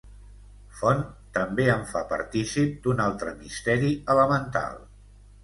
Font 0.77 1.03
també 1.37 1.67
em 1.73 1.83
fa 1.91 2.01
partícip 2.15 2.81
d'un 2.87 3.05
altre 3.05 3.35
misteri 3.43 3.93
elemental. 4.17 4.83